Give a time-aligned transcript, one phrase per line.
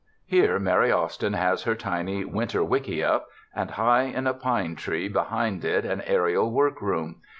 [0.25, 5.19] Here Mary Austin has her tiny ''winter wickiup" and high in a pine tree be
[5.19, 7.21] hind it an aerial work room.